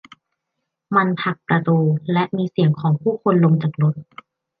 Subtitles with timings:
[0.95, 1.77] มันผลักประตู
[2.13, 3.93] และมีเสียงของผู้คนลงจากรถ